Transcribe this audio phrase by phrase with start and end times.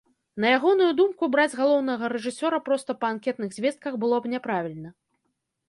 [0.43, 4.89] На ягоную думку, браць галоўнага рэжысёра проста па анкетных звестках было б няправільна.